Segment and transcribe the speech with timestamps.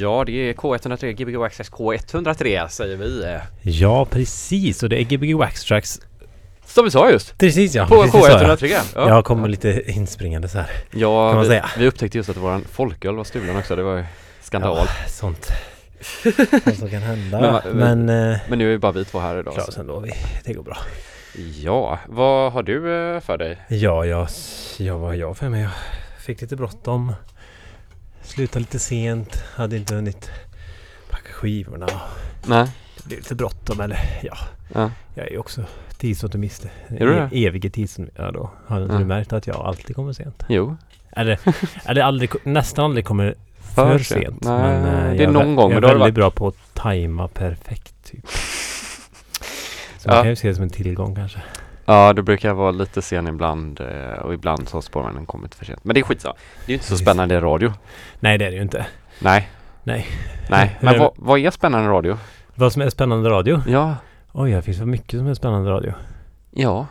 [0.00, 3.36] Ja, det är K103, Gbg Waxtrax K103 säger vi.
[3.62, 4.82] Ja, precis.
[4.82, 6.00] Och det är Gbg Wax Tracks.
[6.66, 7.38] Som vi sa just!
[7.38, 7.86] Precis ja.
[7.86, 8.58] På precis sa jag.
[8.58, 8.76] K103.
[8.94, 9.08] Ja.
[9.08, 10.70] Jag kommer lite inspringande så här.
[10.90, 11.70] Ja, kan man vi, säga.
[11.78, 13.76] vi upptäckte just att våran folköl var stulen också.
[13.76, 14.04] Det var ju
[14.42, 14.76] skandal.
[14.76, 15.48] Ja, sånt.
[16.64, 17.40] sånt som kan hända.
[17.40, 19.54] Men va- Men, eh, Men nu är ju bara vi två här idag.
[19.54, 20.00] klara oss ändå.
[20.00, 20.10] Vi,
[20.44, 20.76] det går bra.
[21.62, 23.58] Ja, vad har du eh, för dig?
[23.68, 24.28] Ja, jag,
[24.78, 25.60] jag vad har jag för mig?
[25.62, 25.70] Jag
[26.20, 27.12] fick lite bråttom.
[28.28, 29.42] Slutade lite sent.
[29.54, 30.30] Hade inte hunnit
[31.10, 31.86] packa skivorna.
[32.46, 32.68] Nej.
[32.96, 34.36] Det blev lite bråttom eller ja.
[34.74, 34.90] Ja.
[35.14, 35.64] Jag är ju också
[35.98, 36.66] tidsoptimist.
[36.88, 37.28] Är du det?
[37.32, 38.16] E- Evige tidsoptimist.
[38.18, 38.50] Ja då.
[38.66, 38.98] Har inte Ja.
[38.98, 40.44] du märkt att jag alltid kommer sent?
[40.48, 40.76] Jo.
[41.12, 41.38] Eller,
[41.84, 43.34] eller aldrig, nästan aldrig kommer
[43.74, 44.44] för, sent.
[44.44, 45.70] Nej, men, eh, det är jag vä- någon gång.
[45.72, 46.14] Jag är det väldigt varit...
[46.14, 48.24] bra på att tajma perfekt typ.
[49.98, 50.14] Så Ja.
[50.14, 51.42] man kan ju se det som en tillgång kanske.
[51.88, 55.64] Ja, det brukar vara lite sen ibland eh, och ibland så har spårvagnen kommit för
[55.64, 55.84] sent.
[55.84, 56.34] Men det är skitsamma.
[56.66, 57.72] Det är ju inte så spännande i radio.
[58.20, 58.86] Nej det är det ju inte.
[59.18, 59.48] Nej.
[59.82, 60.06] Nej.
[60.50, 62.18] Nej, men vad, vad är spännande radio?
[62.54, 63.62] Vad som är spännande radio?
[63.68, 63.96] Ja.
[64.32, 65.92] Oj, det finns så mycket som är spännande radio.
[66.50, 66.86] Ja.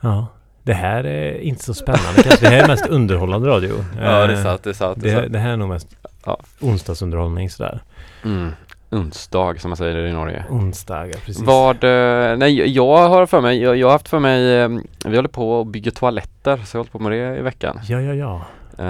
[0.00, 0.26] Ja.
[0.62, 2.48] Det här är inte så spännande kanske.
[2.48, 3.84] Det här är mest underhållande radio.
[4.00, 4.62] Ja, det är Eh, sant.
[4.64, 4.98] Det är sant.
[5.02, 6.38] Det det här är nog mest Ja.
[6.60, 7.80] onsdagsunderhållning sådär.
[8.24, 8.50] Mm.
[8.90, 10.44] Onsdag som man säger i Norge.
[10.50, 11.42] Onsdagar, precis.
[11.42, 14.68] Vad, eh, nej jag har för mig, jag, jag har haft för mig, eh,
[15.04, 17.80] vi håller på att bygga toaletter så jag har hållit på med det i veckan.
[17.88, 18.42] Ja, ja, ja.
[18.78, 18.84] Eh,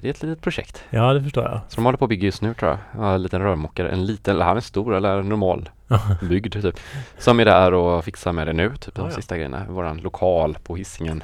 [0.00, 0.84] det är ett litet projekt.
[0.90, 1.60] Ja, det förstår jag.
[1.68, 2.78] Så de håller på att bygga just nu tror jag.
[3.04, 5.68] Ja, en liten rörmokare, en liten, eller han är stor eller normal
[6.22, 6.80] byggd typ.
[7.18, 9.16] Som är där och fixar med det nu, typ de Ja, ja.
[9.16, 9.66] sista grejerna.
[9.68, 11.22] Våran lokal på Hisingen.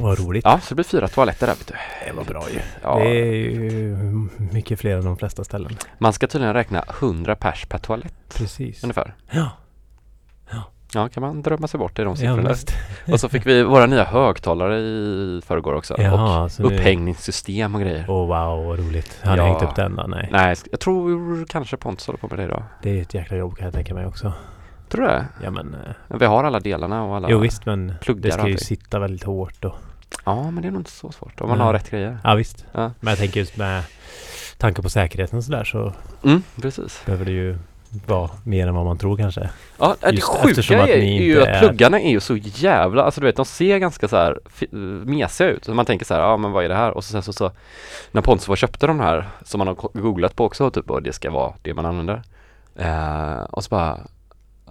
[0.00, 0.44] Vad roligt.
[0.44, 1.74] Ja, så det blir fyra toaletter där vet du.
[2.06, 2.58] Det var bra ju.
[2.82, 3.96] Ja, Det är ju
[4.52, 5.76] mycket fler än de flesta ställen.
[5.98, 8.84] man ska tydligen räkna 100 pers per toalett Precis.
[8.84, 9.14] ungefär.
[9.30, 9.50] Ja,
[10.94, 12.48] Ja, kan man drömma sig bort i de ja siffrorna.
[12.48, 12.72] visst.
[13.12, 15.94] och så fick vi våra nya högtalare i förrgår också.
[16.50, 18.04] Så och upphängningssystem och grejer.
[18.08, 19.20] Åh wow, vad roligt.
[19.24, 19.44] Har ni Ja.
[19.46, 20.02] hängt upp den då?
[20.08, 20.28] Nej.
[20.32, 22.62] Nej, jag tror kanske Pontus håller på med det idag.
[22.82, 24.32] Det är ett jäkla jobb kan jag tänka mig också.
[24.92, 25.26] Tror du det?
[25.42, 25.74] Ja men...
[26.10, 29.24] eh, Vi har alla delarna och alla Jo visst men det ska ju sitta väldigt
[29.24, 29.74] hårt och...
[30.24, 31.66] Ja, men det är nog inte så svårt om man Nej.
[31.66, 32.18] har rätt grejer.
[32.24, 32.64] Ja visst.
[32.72, 32.90] Ja.
[33.00, 33.82] Men jag tänker just med
[34.58, 35.92] tanke på säkerheten och sådär så
[36.24, 37.02] Mm, precis.
[37.06, 37.58] behöver det ju
[38.06, 39.50] vara mer än vad man tror kanske.
[39.78, 43.20] Ja, det Just sjuka är, är ju att är- pluggarna är ju så jävla, alltså
[43.20, 44.38] du vet de ser ganska så här
[45.04, 45.64] mesiga ut.
[45.64, 46.90] Så man tänker så här, ja men vad är det här?
[46.90, 47.50] Och så sen så, så
[48.12, 51.30] när och köpte de här som man har googlat på också typ och det ska
[51.30, 52.22] vara det man använder.
[52.76, 53.98] Eh, och så bara,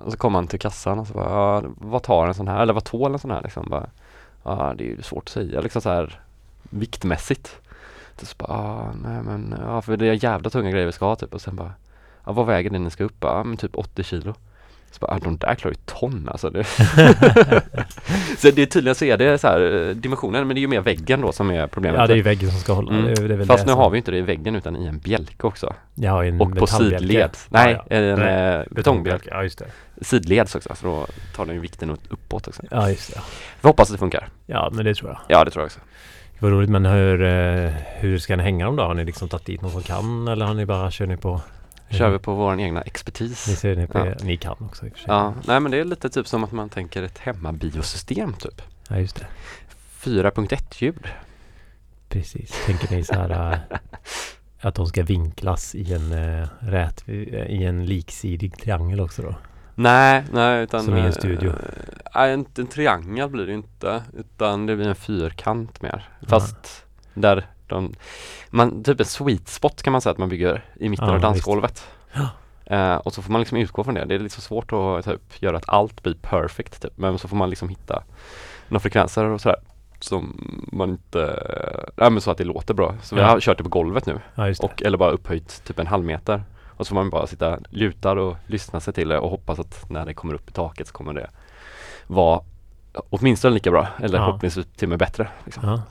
[0.05, 2.61] och så kom man till kassan och så bara, ja, vad tar en sån här,
[2.61, 3.67] eller vad tål en sån här liksom?
[3.69, 3.89] Bara,
[4.43, 6.19] ja det är ju svårt att säga liksom så här
[6.69, 7.55] viktmässigt.
[8.21, 11.15] Så bara, ah, nej men, ja för det är jävla tunga grejer vi ska ha
[11.15, 11.73] typ och sen bara,
[12.25, 13.17] ja vad väger det ni ska upp?
[13.19, 14.33] Ja men typ 80 kilo.
[14.91, 16.49] Så bara, ah, de där klarar ju ton alltså.
[16.49, 16.63] Det.
[18.37, 20.67] så det är tydligen så är det så här eh, dimensionen men det är ju
[20.67, 21.99] mer väggen då som är problemet.
[21.99, 22.91] Ja det är ju väggen som ska hålla.
[22.91, 23.15] Mm.
[23.15, 25.47] Det, det Fast det nu har vi inte det i väggen utan i en bjälke
[25.47, 25.73] också.
[25.95, 27.37] Ja, en Och på sidled.
[27.49, 27.95] Nej, ja, ja.
[27.95, 29.29] en Nej, eh, betongbjälke.
[29.31, 29.65] Ja just det.
[30.01, 32.61] Sidleds också så då tar den ju vikten upp- uppåt också.
[32.71, 33.21] Ja just det.
[33.61, 34.29] Vi hoppas att det funkar.
[34.45, 35.19] Ja men det tror jag.
[35.27, 35.79] Ja det tror jag också.
[36.39, 38.83] Vad roligt men hur, eh, hur ska ni hänga dem då?
[38.83, 41.41] Har ni liksom tagit dit någon som kan eller har ni bara, kör ni på?
[41.89, 43.47] Kör vi på vår egna expertis.
[43.47, 44.13] Ni ser ni på, Ja.
[44.23, 45.07] ni kan också i och för sig.
[45.07, 48.61] Ja, nej men det är lite typ som att man tänker ett hemmabiosystem typ.
[48.89, 49.25] ja just det.
[50.03, 51.07] 4.1 ljud.
[52.09, 52.63] Precis.
[52.65, 53.77] Tänker ni så här äh,
[54.67, 59.35] att de ska vinklas i en äh, rät, i en liksidig triangel också då?
[59.75, 61.53] Nej, nej utan Som i en eh, studio.
[62.15, 66.09] Nej, en, en triangel blir det inte utan det blir en fyrkant mer.
[66.27, 67.93] Fast där de,
[68.49, 71.19] man, typ en sweet spot kan man säga att man bygger i mitten Ja, av
[71.21, 71.87] dansgolvet.
[72.65, 74.05] Eh, och så får man liksom utgå från det.
[74.05, 76.97] Det är lite så svårt att typ, göra att allt blir perfect typ.
[76.97, 78.03] Men så får man liksom hitta
[78.67, 79.57] några frekvenser och sådär
[79.99, 81.43] som man inte,
[81.95, 82.95] ja men så att det låter bra.
[83.01, 83.27] Så vi Ja.
[83.27, 84.19] har kört det på golvet nu.
[84.35, 84.59] Ja det.
[84.59, 86.43] Och, eller bara upphöjt typ en halv meter.
[86.81, 89.89] Och så får man bara sitta lutad och lyssna sig till det och hoppas att
[89.89, 91.29] när det kommer upp i taket så kommer det
[92.07, 92.41] vara
[93.09, 94.25] åtminstone lika bra eller Ja.
[94.25, 95.27] förhoppningsvis till och med bättre.
[95.45, 95.69] Liksom.
[95.69, 95.81] Ja,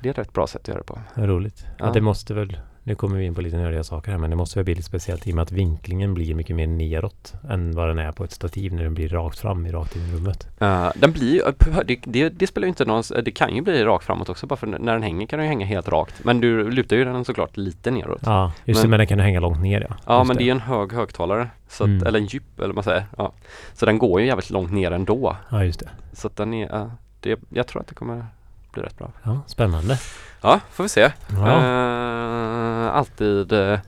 [0.00, 0.98] Det är ett rätt bra sätt att göra det på.
[1.14, 1.64] roligt.
[1.78, 1.90] Ja.
[1.92, 4.64] det måste väl, nu kommer vi in på lite nördiga saker här men det måste
[4.64, 7.98] bli lite speciellt i och med att vinklingen blir mycket mer neråt än vad den
[7.98, 10.48] är på ett stativ när den blir rakt fram i rakt in i rummet.
[10.60, 11.42] Eh, den blir
[11.84, 14.56] det, det, det spelar ju inte någon, det kan ju bli rakt framåt också bara
[14.56, 16.24] för när den hänger kan den ju hänga helt rakt.
[16.24, 18.20] Men du lutar ju den såklart lite neråt.
[18.24, 20.18] Ja, Ja, just det, Men- men den kan hänga långt ner ja.
[20.18, 21.48] Just men det är ju en hög högtalare.
[21.68, 22.06] Så att, Mm.
[22.06, 23.06] Eller en djup eller vad man säger.
[23.18, 23.32] Ja.
[23.74, 25.36] Så den går ju jävligt långt ner ändå.
[25.50, 25.88] Ja, just det.
[26.12, 26.90] Så att den är, ja,
[27.20, 28.26] det, jag tror att det kommer
[28.72, 29.10] bli rätt bra.
[29.22, 29.98] Ja, spännande.
[30.42, 31.00] Ja, får vi se.
[31.28, 31.56] Ja.
[31.56, 33.78] Eh, alltid, eh,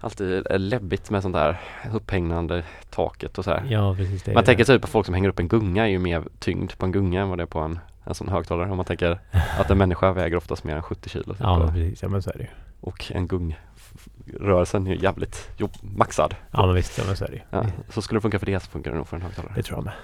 [0.00, 1.60] alltid läbbigt med sånt där
[1.94, 3.66] upphängande taket och så här.
[3.68, 4.34] Ja, precis.
[4.34, 6.86] Man tänker typ på folk som hänger upp en gunga är ju mer tyngd på
[6.86, 9.20] en gunga än vad det är på en, en sån högtalare om man tänker
[9.58, 11.24] att en människa väger oftast mer än 70 kilo.
[11.24, 11.36] Typ.
[11.40, 12.02] Ja, men precis.
[12.02, 12.48] Ja, men så är det ju.
[12.80, 16.34] Och en gungrörelsen är ju jävligt jo, maxad.
[16.50, 16.98] Ja, men visst.
[16.98, 17.42] Ja, men så är det ju.
[17.50, 19.52] Ja, så skulle det funka för det så funkar det nog för en högtalare.
[19.56, 19.94] Det tror jag med.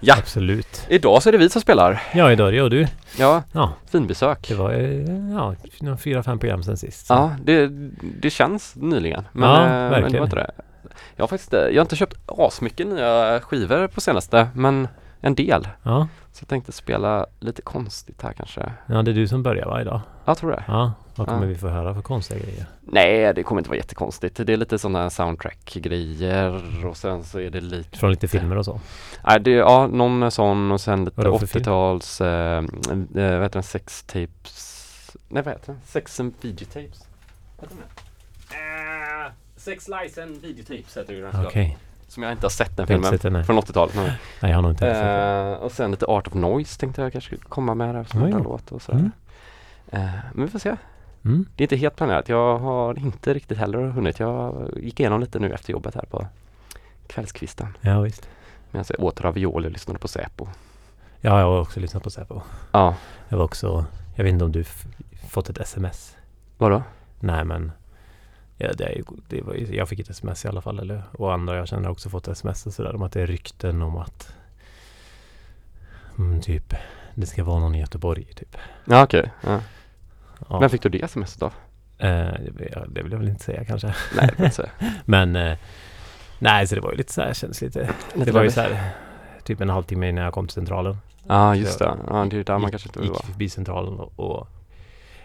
[0.00, 0.14] Ja.
[0.18, 0.86] Absolut.
[0.88, 2.02] Idag så är det vi som spelar.
[2.14, 2.86] Ja, idag är det jag och du.
[3.18, 4.48] Ja, Ja, finbesök.
[4.48, 7.06] det var eh, ja, fyra, fem program sen sist.
[7.06, 7.14] så.
[7.14, 7.68] Ja, det,
[8.20, 9.24] det känns nyligen.
[9.32, 10.18] Men, Ja, eh, men det verkligen.
[10.20, 10.50] var inte det.
[11.16, 14.88] Jag har faktiskt, eh, jag har inte köpt asmycket nya skivor på senaste, men
[15.24, 15.68] en del.
[15.82, 16.08] Ja.
[16.32, 18.72] Så jag tänkte spela lite konstigt här kanske.
[18.86, 20.00] ja, det är du som börjar va, idag?
[20.24, 20.64] Jag tror det.
[20.68, 20.92] Ja.
[21.16, 21.48] Vad kommer Ja.
[21.48, 22.66] vi få höra för konstiga grejer?
[22.80, 24.36] Nej, det kommer inte vara jättekonstigt.
[24.46, 28.64] Det är lite sådana soundtrack-grejer och sen så är det lite Från lite filmer och
[28.64, 28.80] så?
[29.26, 31.64] Nej, det, ja, någon sån och sen lite Vadå för film?
[31.64, 32.64] 80-tals, eh, eh,
[33.14, 35.80] vad heter den, sex tapes Nej vad heter den?
[35.86, 37.06] Sex and videotapes
[37.60, 39.26] Vad heter den?
[39.26, 41.78] Uh, sex lies and videotapes heter den Okej.
[42.12, 43.44] Som jag inte har sett den filmen sett den.
[43.44, 44.12] Från 80-talet nej.
[44.42, 45.52] Nej, jag har nog inte sett den.
[45.52, 48.22] Eh, Och sen lite Art of Noise tänkte jag kanske skulle komma med där som
[48.22, 49.10] en låt och sådär Mm.
[49.90, 50.76] Eh, Men vi får se
[51.24, 51.46] Mm.
[51.56, 55.38] Det är inte helt planerat Jag har inte riktigt heller hunnit Jag gick igenom lite
[55.38, 56.26] nu efter jobbet här på
[57.06, 58.28] kvällskvisten Ja, visst.
[58.70, 60.46] Medan jag åt ravioli och lyssnade på Säpo
[61.20, 62.40] Ja, jag har också lyssnat på Säpo.
[62.72, 62.94] Ja,
[63.28, 63.84] Jag var också,
[64.14, 64.64] jag vet inte om du
[65.28, 66.16] fått ett sms?
[66.58, 66.82] vadå?
[67.20, 67.72] Nej, men
[68.56, 70.78] ja, det är ju, det var ju, jag fick ett sms i alla fall.
[70.78, 73.26] Eller, och andra jag känner har också fått sms och sådär om att det är
[73.26, 74.34] rykten om att
[76.18, 76.74] mm, typ
[77.14, 78.56] det ska vara någon i Göteborg typ.
[78.84, 79.60] Ja okej, ja.
[80.48, 80.58] Ja.
[80.58, 81.52] Vem fick du det smset av?
[81.98, 82.08] Eh,
[82.88, 83.94] det, vill jag väl inte säga kanske.
[84.16, 84.70] Nej, det inte säga.
[85.04, 85.58] Men eh,
[86.38, 87.90] nej, så det var ju lite så här, kändes lite.
[88.14, 88.90] Lite det var ju så här
[89.44, 90.96] typ en halvtimme innan jag kom till centralen.
[91.26, 93.26] Ja just Så det, ja det är där man gick, kanske inte vill gick vara
[93.26, 94.48] förbi centralen och, och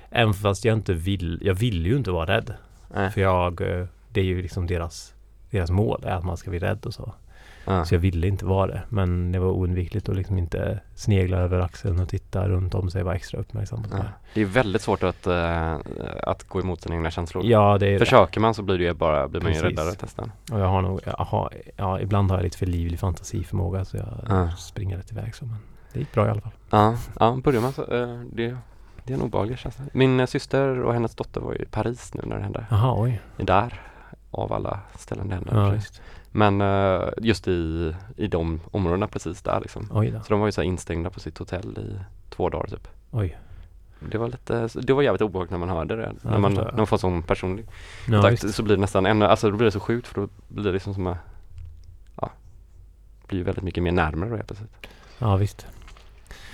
[0.09, 2.53] även fast jag inte vill, jag vill ju inte vara rädd.
[2.93, 3.11] Nej.
[3.11, 5.13] För jag, eh, det är ju liksom deras,
[5.51, 7.13] deras mål är att man ska bli rädd och så.
[7.65, 7.85] Ja.
[7.85, 8.81] Så jag ville inte vara det.
[8.89, 13.03] Men det var oundvikligt att liksom inte snegla över axeln och titta runt om sig,
[13.03, 14.09] vara extra uppmärksam på det.
[14.33, 15.75] Det är väldigt svårt att, eh,
[16.23, 19.27] att gå emot sina egna känslor Ja, det är Försöker man så blir det bara,
[19.27, 22.43] blir man ju räddare testen Och jag har nog, jag har, ja, ibland har jag
[22.43, 24.51] lite för livlig fantasiförmåga så jag Ja.
[24.51, 25.45] springer rätt iväg så.
[25.45, 25.57] Men
[25.93, 26.51] det gick bra i alla fall.
[26.69, 28.57] Ja, ja börjar man så, eh, det,
[29.07, 32.21] det är en obehaglig känsla Min eh, syster och hennes dotter var i Paris nu
[32.25, 33.21] när det hände Jaha, oj.
[33.37, 33.81] Där,
[34.31, 36.01] av alla ställen det hände Ja, visst.
[36.31, 39.87] Men eh, just i, i de områdena precis där liksom.
[40.23, 41.99] Så de var ju så instängda på sitt hotell i
[42.29, 43.37] två dagar typ Oj.
[43.99, 46.11] Det var lite, det var jävligt obehagligt när man hörde det.
[46.23, 47.65] Ja, när, man, när man får sån personlig
[48.07, 50.27] Ja, kontakt så blir det nästan ännu, alltså då blir det så sjukt för då
[50.47, 51.17] blir det liksom som att,
[52.21, 52.31] ja,
[53.27, 54.87] blir väldigt mycket mer närmare då helt plötsligt.
[55.19, 55.67] Ja, visst.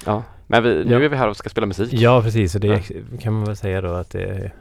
[0.05, 0.99] Ja, men vi, nu Ja.
[0.99, 1.93] är vi här och ska spela musik.
[1.93, 2.55] Ja, precis.
[2.55, 3.17] Och det Ja.
[3.21, 4.51] kan man väl säga då att det,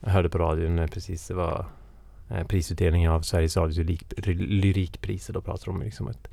[0.00, 1.64] jag hörde på radion när precis det var
[2.30, 4.04] eh, prisutdelning av Sveriges Radios lyrik,
[4.48, 5.32] lyrikpriser.
[5.32, 6.28] Då pratar de liksom att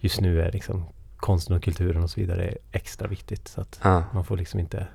[0.00, 0.84] just nu är liksom
[1.16, 3.48] konsten och kulturen och så vidare extra viktigt.
[3.48, 4.86] Så att Ja, man får liksom inte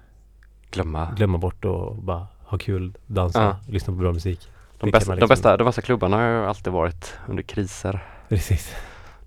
[0.71, 1.11] glömma.
[1.17, 3.71] glömma bort och bara ha kul, dansa, Ja.
[3.73, 4.39] lyssna på bra musik.
[4.73, 7.43] De kan bästa, man de, liksom- bästa, de bästa klubbarna har ju alltid varit under
[7.43, 8.03] kriser.
[8.29, 8.75] Precis.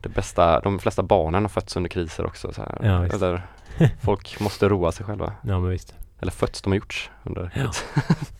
[0.02, 2.52] Det bästa, de flesta barnen har fötts under kriser också.
[2.52, 2.62] Så.
[2.82, 3.06] Ja.
[3.06, 3.42] Eller
[4.02, 5.32] folk måste roa sig själva.
[5.42, 5.94] Ja, men visst.
[6.20, 7.62] Eller fötts, de har gjorts under Ja.
[7.64, 7.84] kris.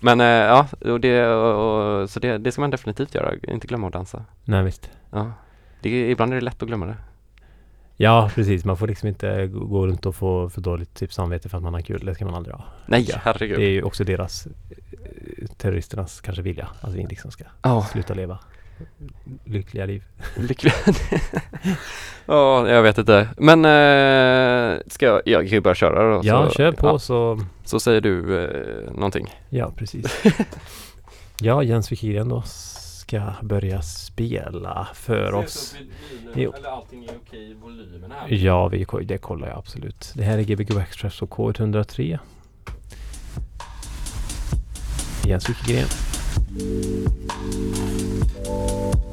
[0.00, 3.32] Men eh, ja, och det, och, och, så det, det ska man definitivt göra.
[3.42, 4.24] Inte glömma att dansa.
[4.44, 4.90] Nej, visst.
[5.10, 5.32] Ja.
[5.80, 6.96] Det, ibland är det lätt att glömma det.
[7.96, 8.64] Ja, precis.
[8.64, 11.74] Man får liksom inte gå- runt och få för dåligt typ samvete för att man
[11.74, 12.04] har kul.
[12.06, 12.64] Det ska man aldrig ha.
[12.86, 13.58] Nej, Ja, herregud.
[13.58, 16.68] Det är ju också deras, eh, terroristernas kanske vilja.
[16.80, 18.38] Att vi liksom ska Ja, sluta leva
[19.44, 20.04] lyckliga liv.
[20.36, 20.72] lycklig.
[22.26, 23.28] Ja, jag vet inte.
[23.36, 26.20] Men eh, ska jag, jag kan ju börja köra då.
[26.24, 27.40] Ja, så, kör på ja, så...
[27.64, 29.34] så säger du eh, någonting.
[29.48, 30.24] Ja, precis.
[31.40, 35.76] ja, Jens Wikigren då ska börja spela för oss.
[36.34, 36.52] Jo.
[36.56, 38.32] Eller allting är okej i volymen här.
[38.32, 40.12] Ja, vi, det kollar jag absolut.
[40.14, 42.18] Det här är Gbg Express och K103.
[45.24, 46.15] Jens Wikigren.
[46.58, 47.06] Thank
[48.46, 49.05] you.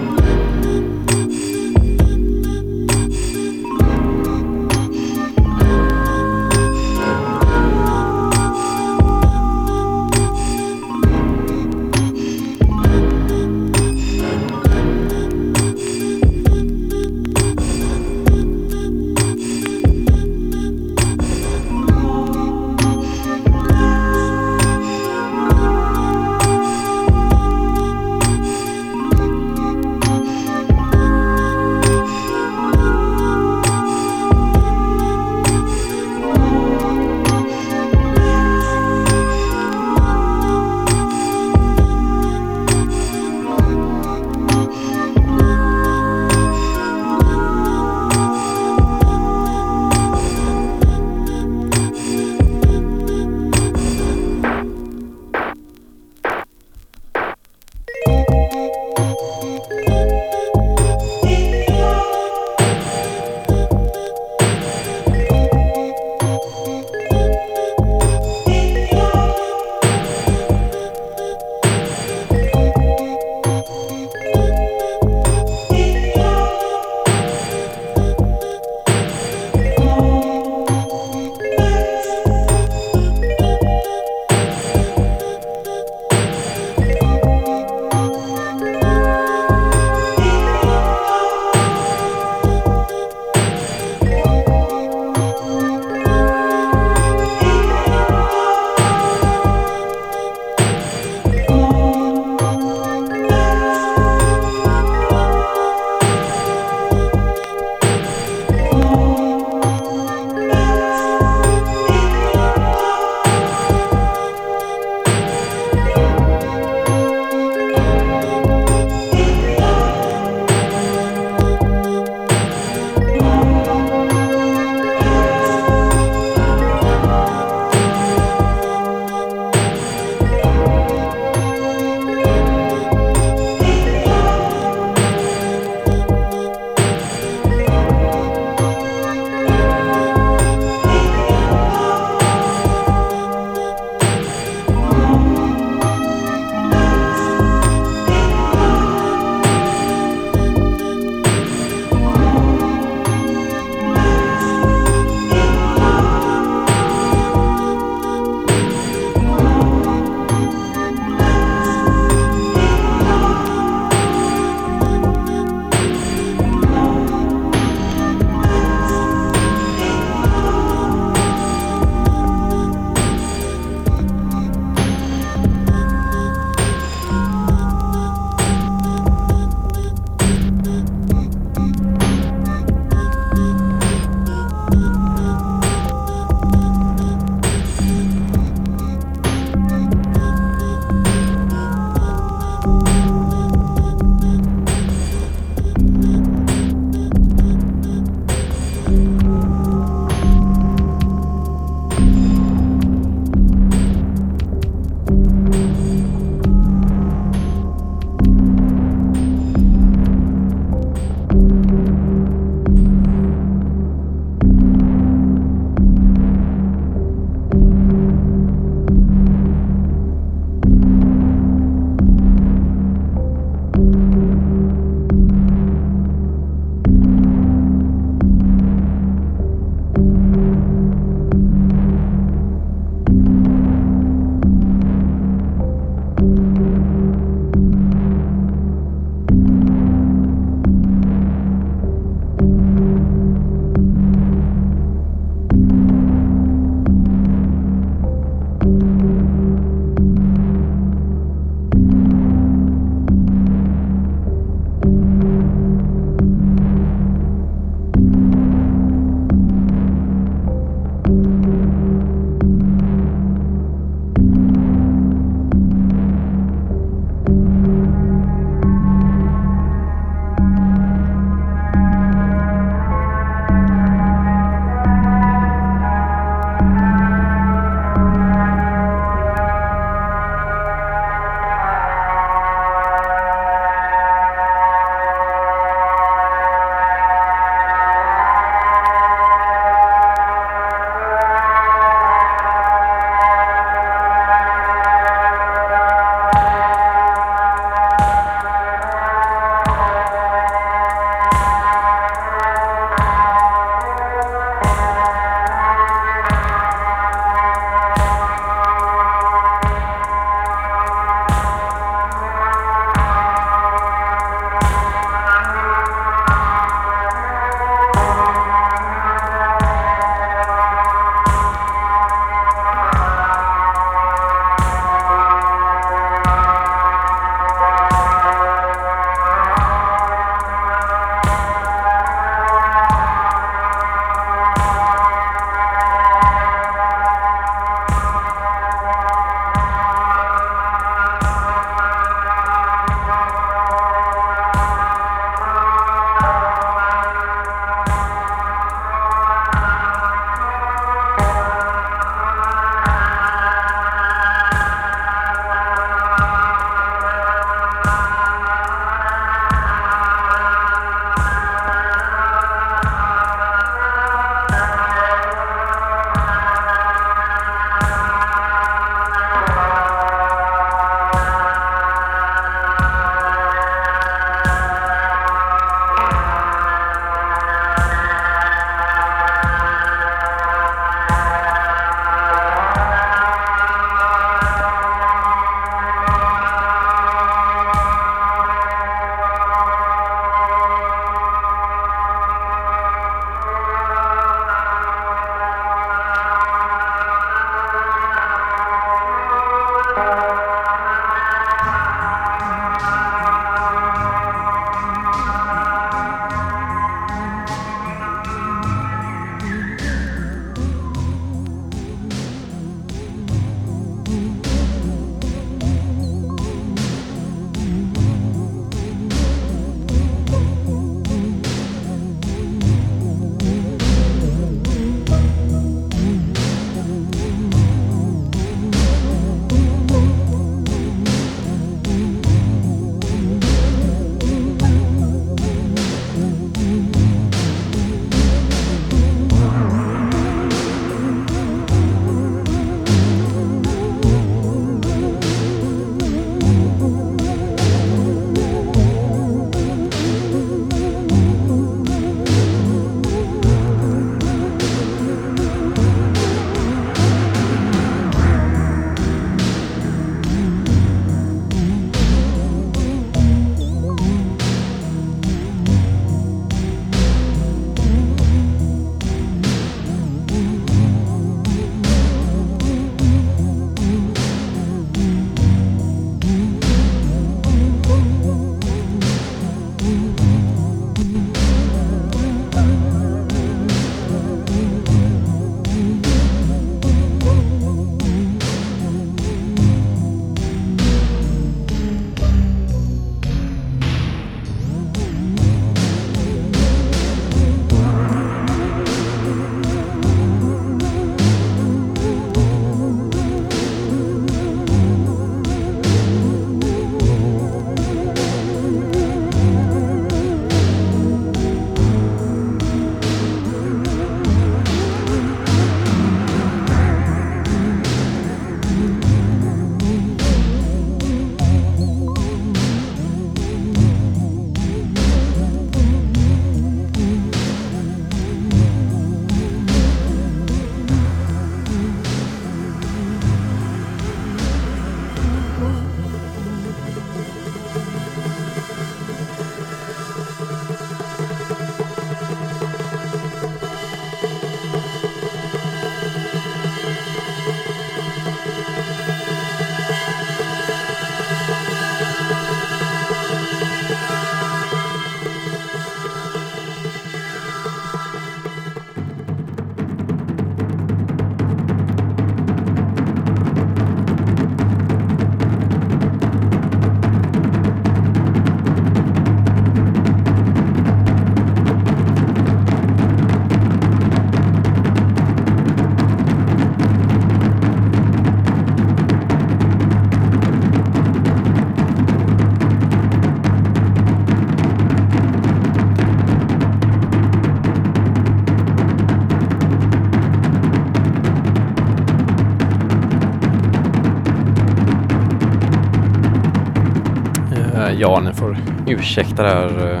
[598.86, 600.00] Ursäkta det här uh,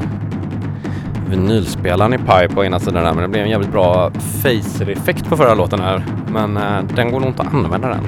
[1.30, 5.36] vinylspelaren i paj på ena sidan där, men det blev en jävligt bra phaser-effekt på
[5.36, 6.04] förra låten här.
[6.28, 8.04] Men uh, den går nog inte att använda den,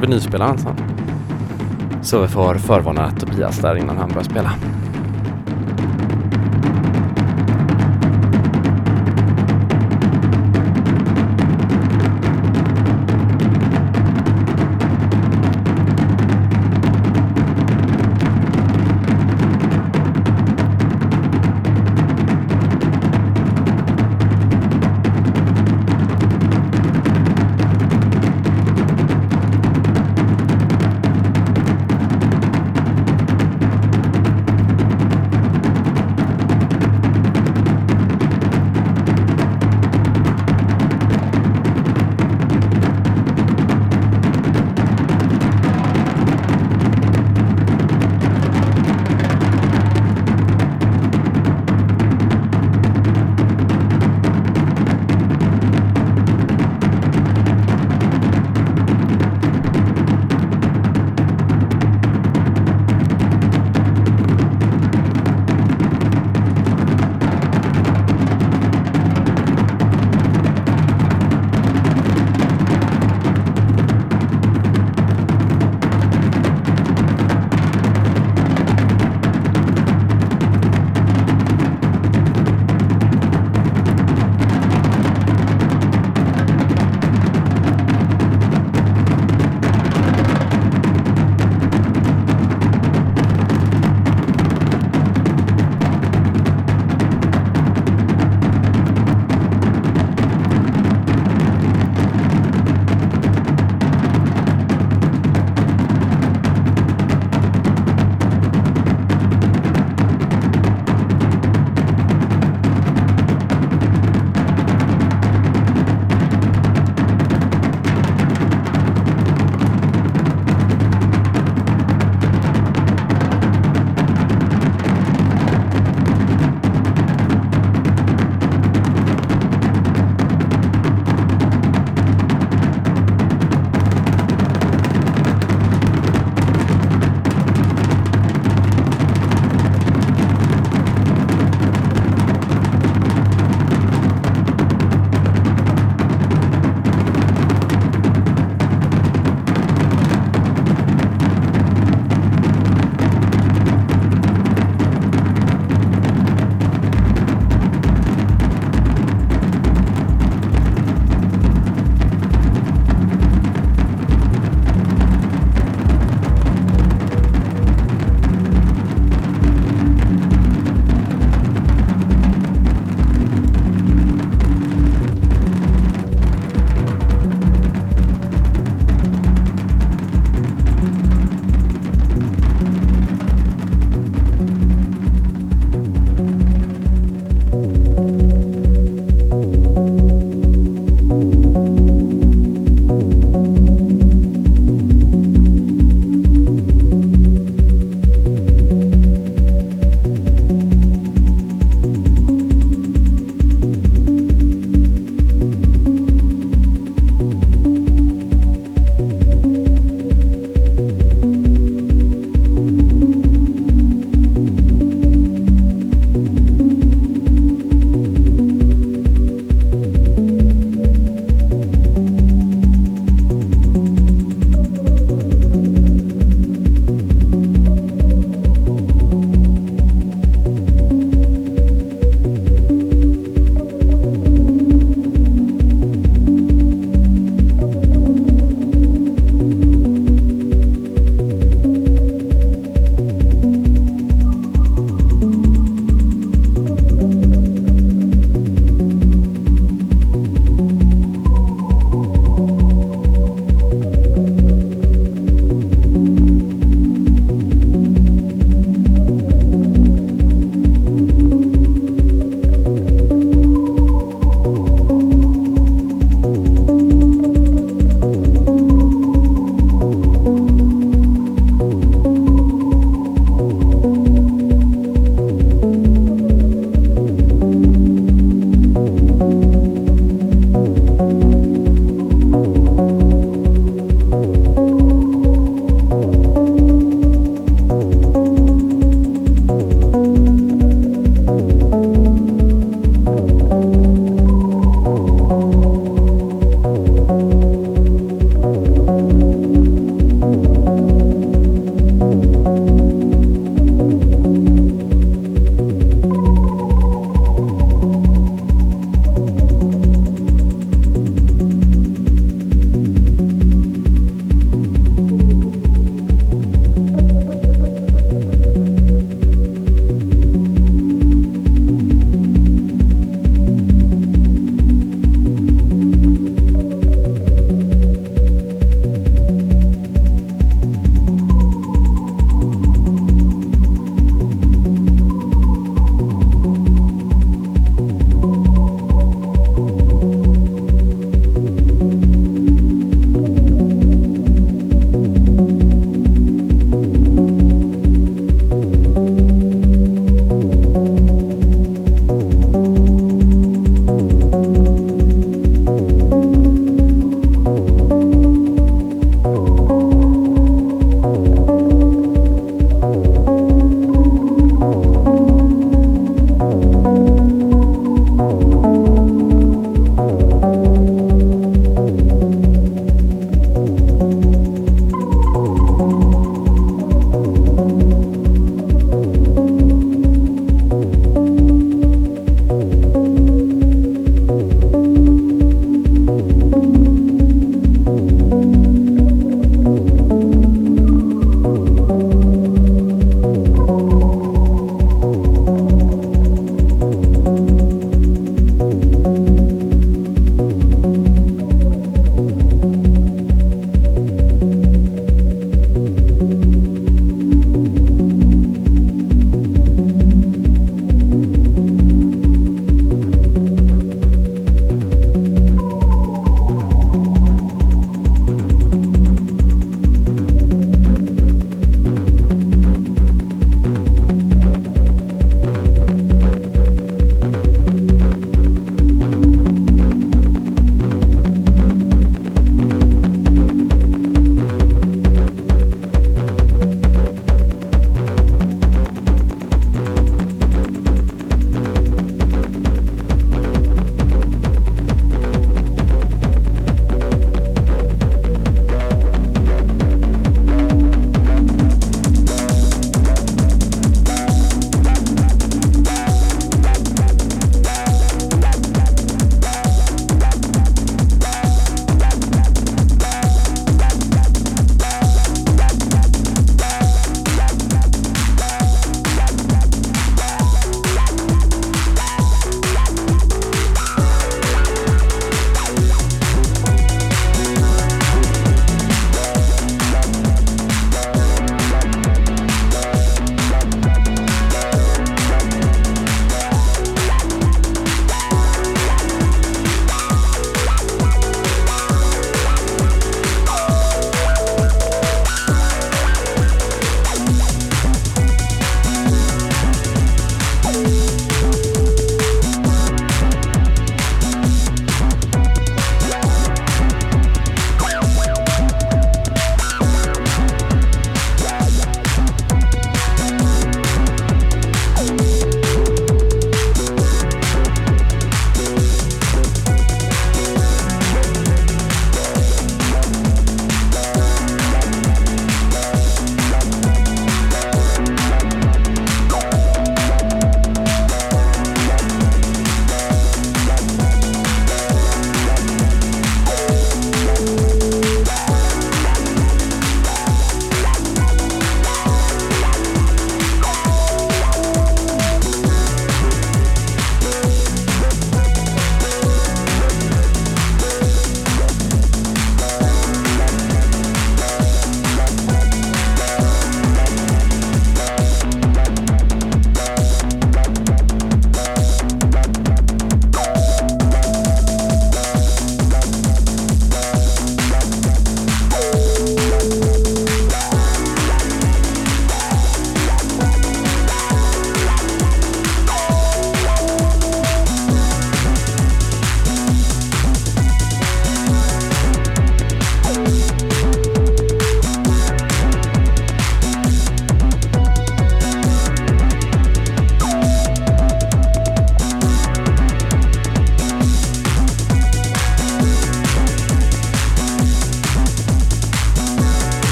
[0.00, 0.76] vinylspelaren sen.
[2.02, 4.52] Så vi får förvarna Tobias där innan han börjar spela.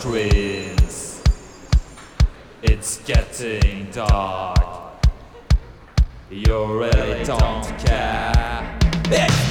[0.00, 1.22] streets.
[2.62, 4.94] It's getting dark.
[6.30, 8.78] You really don't care.
[9.04, 9.49] Bitch!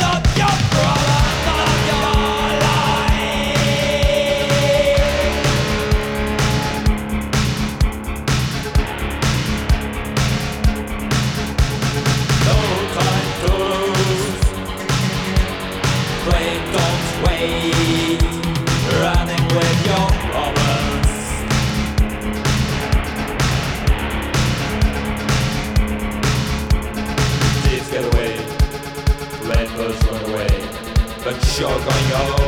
[31.60, 32.38] your gun, yo.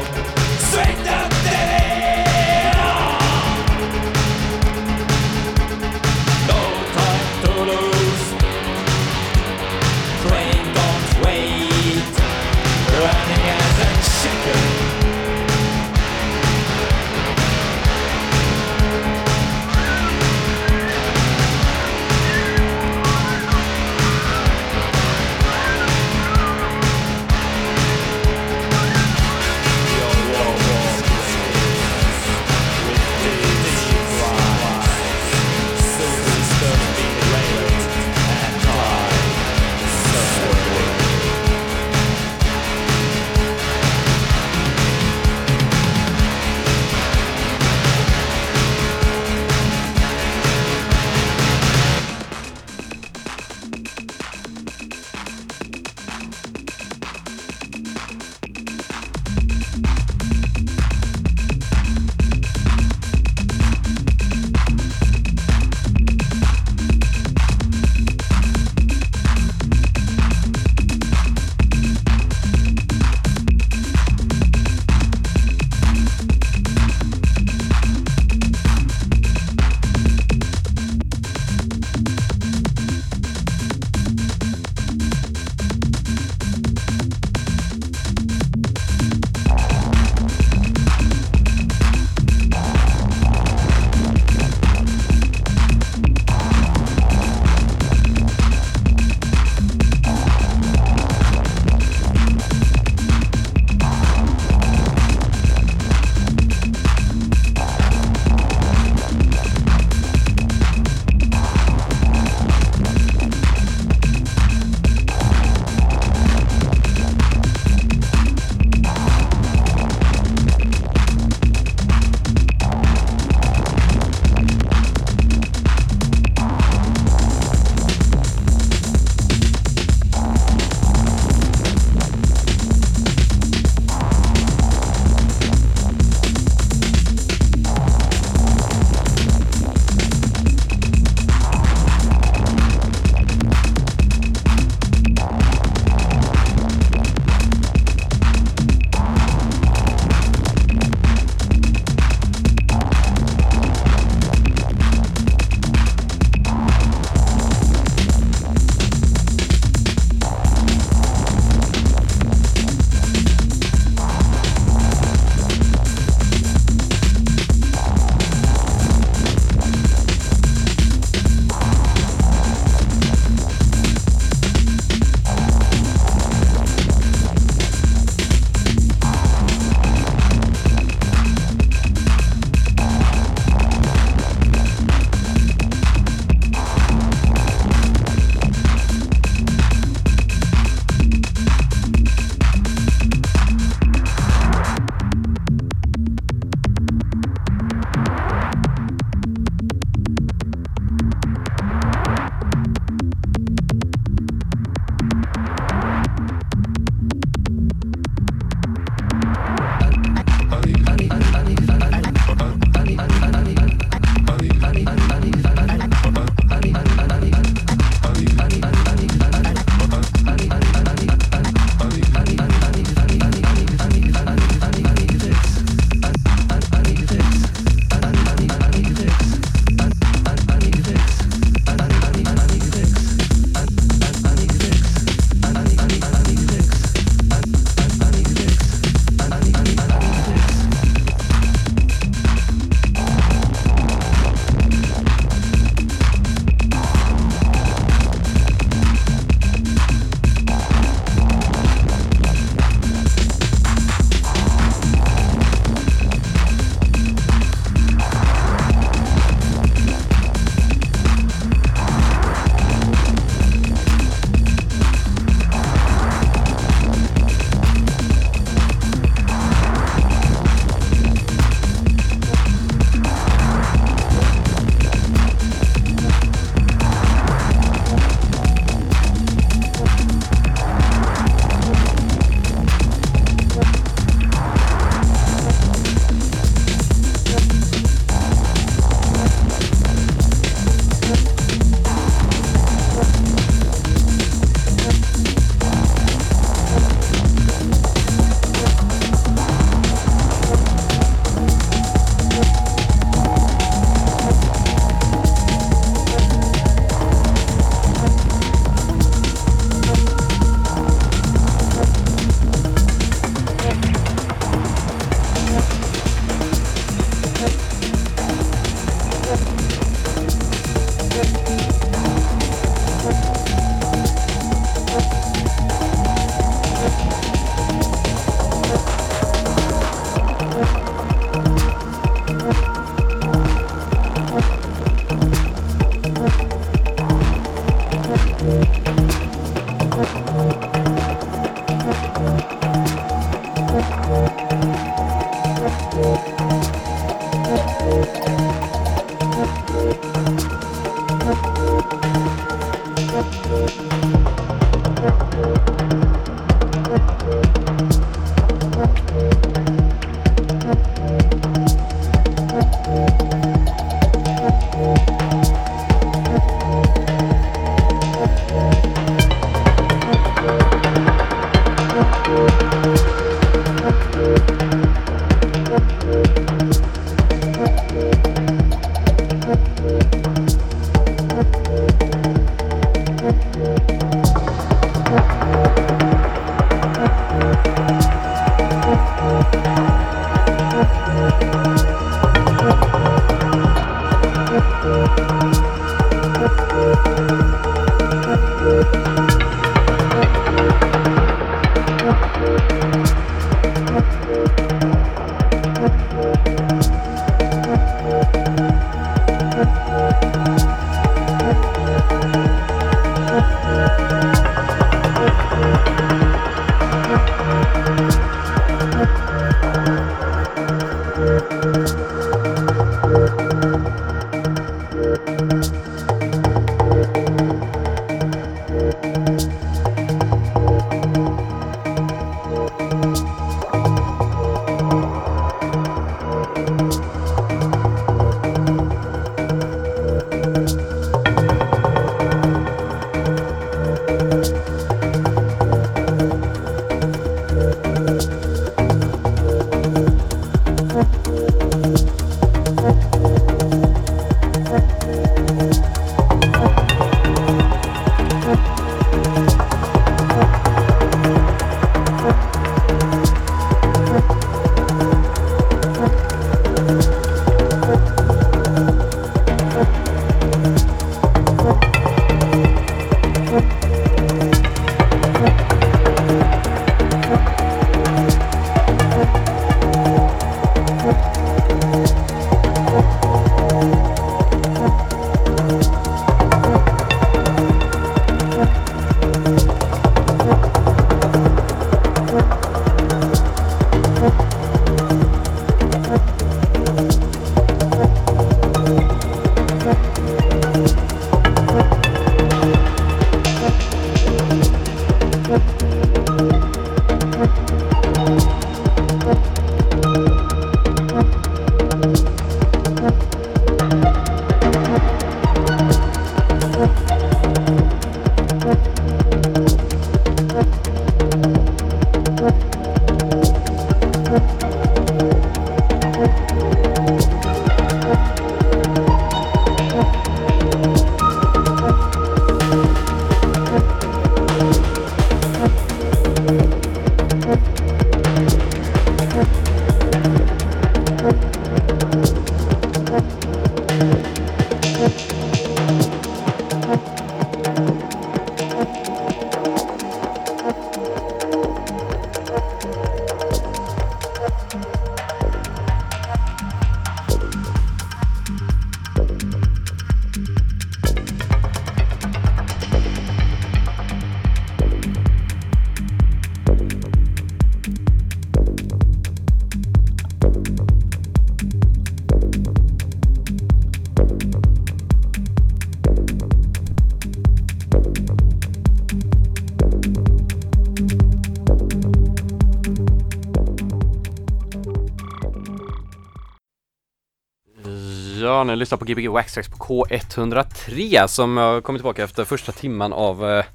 [588.41, 593.13] Ja, ni lyssnar på Gbg Waxtrax på K103 som har kommit tillbaka efter första timman
[593.13, 593.65] av eh,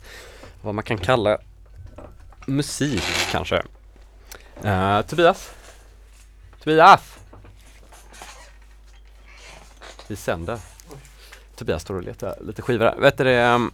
[0.62, 1.38] vad man kan kalla
[2.46, 3.62] musik kanske.
[4.64, 5.50] Uh, Tobias?
[6.62, 7.18] Tobias!
[10.08, 10.58] Vi sänder.
[11.56, 12.96] Tobias står och letar lite skivor här.
[12.96, 13.72] Vet du det, um,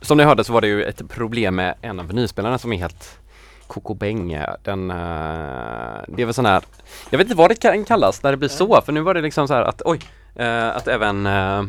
[0.00, 2.78] som ni hörde så var det ju ett problem med en av nyspelarna som är
[2.78, 3.18] helt
[3.68, 4.38] kokobäng.
[4.62, 4.96] Den, eh,
[6.08, 6.62] det är väl sån här,
[7.10, 9.20] jag vet inte vad det kan kallas när det blir så, för nu var det
[9.20, 10.00] liksom så här att oj,
[10.36, 11.62] eh, att även eh,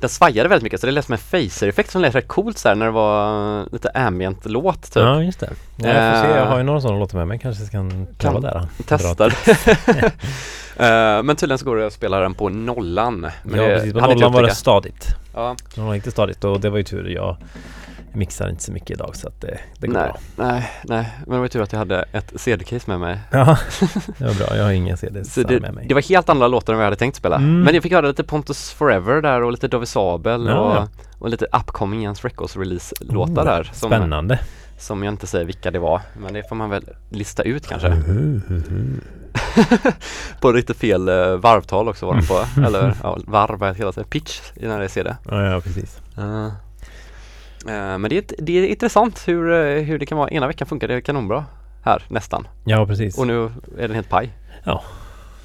[0.00, 2.68] den svajade väldigt mycket så det lät som en phaser-effekt som lät rätt coolt så
[2.68, 5.02] här när det var lite ambient låt typ.
[5.02, 5.50] Ja, just det.
[5.76, 7.38] Ja, jag får se, jag har ju några sådana låtar med mig.
[7.38, 8.54] Kanske kan pröva där.
[8.54, 8.84] då.
[8.86, 9.34] Testar.
[10.78, 13.26] Eh, men tydligen så går det att spela den på nollan.
[13.42, 13.92] Men ja, det precis.
[13.92, 15.06] På nollan var det stadigt.
[15.34, 17.08] Ja, Nollan var inte stadigt och det var ju tur.
[17.08, 17.36] Jag
[18.18, 20.46] mixar inte så mycket idag så att det, det går nej, bra.
[20.46, 23.58] nej, nej, men det var tur att jag hade ett CD-case med mig Ja,
[24.18, 24.56] det var bra.
[24.56, 25.86] Jag har inga det, med mig.
[25.88, 27.60] det var helt andra låtar än vad jag hade tänkt spela Mm.
[27.60, 30.88] Men jag fick höra lite Pontus Forever där och lite Dovie Sabel Ja, och, ja.
[31.18, 34.38] och lite upcoming Jens Records release-låtar Oh, där som, Spännande.
[34.78, 37.88] som jag inte säger vilka det var Men det får man väl lista ut kanske
[37.88, 39.00] Mm.
[40.40, 44.04] På lite fel eh, varvtal också var de på Eller ja, varv, vad heter det?
[44.04, 46.00] Pitch när det är CD Ja, ja, precis.
[46.18, 46.48] Eh,
[47.72, 50.88] Men det är, det är intressant hur, eh, hur det kan vara Ena veckan funkar
[50.88, 51.44] det kanonbra
[51.82, 53.18] här nästan Ja, precis.
[53.18, 53.44] Och nu
[53.78, 54.32] är den helt paj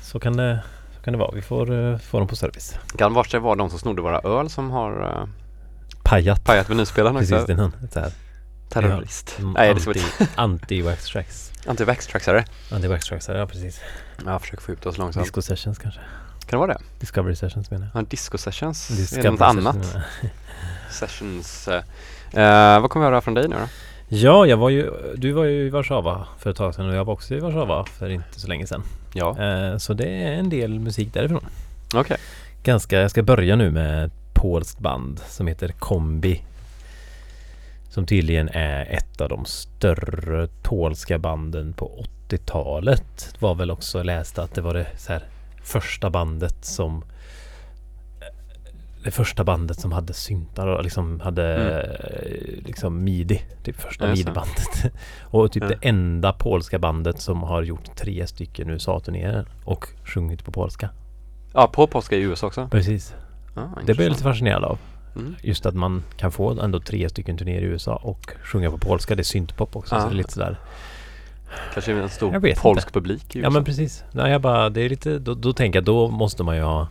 [0.01, 0.63] Så kan det,
[0.97, 1.31] så kan det vara.
[1.35, 2.75] Vi får uh, få dem på service.
[2.97, 5.27] Kan vare sig vara de som snodde våra öl som har
[6.03, 6.43] Pajat.
[6.43, 8.11] pajat vinylspelaren också Precis, det är ett så här
[8.69, 11.51] Terrorist mm, Nej det är som ett anti, anti-wax tracks.
[11.65, 13.81] anti-vax-traxare Anti-wax tracks, ja precis.
[14.25, 15.99] Jag försöker få ut det så långsamt Disco sessions kanske.
[16.45, 16.79] Kan det vara det?
[16.99, 18.01] Discovery sessions menar jag.
[18.01, 19.95] Ja, disco sessions Discovery Är det något annat?
[20.91, 21.69] Sessions
[22.33, 23.67] eh, Vad kommer vi höra från dig nu då?
[24.07, 27.05] Ja, jag var ju, du var ju i Warszawa för ett tag sedan och jag
[27.05, 28.83] var också i Warszawa för inte så länge sedan.
[29.13, 31.45] Ja, Eh, så det är en del musik därifrån.
[31.95, 32.17] okej
[32.63, 36.41] Ganska, jag ska börja nu med ett polskt band som heter Kombi.
[37.89, 43.29] Som tydligen är ett av de större polska banden på 80-talet.
[43.33, 45.23] Det var väl också jag läste att det var det så här
[45.63, 47.03] första bandet som
[49.03, 53.41] det första bandet som hade syntar och liksom hade eh, liksom midi.
[53.63, 54.91] Typ första Ja, midi-bandet.
[55.21, 55.69] och typ Ja.
[55.69, 60.89] det enda polska bandet som har gjort tre stycken USA-turnéer och sjungit på polska.
[61.53, 63.13] Ja, på polska i USA också Precis.
[63.55, 64.77] ja, Det blev jag lite fascinerad av.
[65.15, 65.35] mm.
[65.41, 69.15] Just att man kan få ändå tre stycken turnéer i USA och sjunga på polska.
[69.15, 69.95] Det är syntpop också.
[69.95, 70.01] Ja.
[70.01, 70.57] Så det är lite sådär.
[71.73, 72.93] Kanske en stor polsk inte.
[72.99, 74.03] publik i Ja USA men precis.
[74.11, 76.87] Nej, jag bara, det är lite, då, då tänker jag då måste man ju ha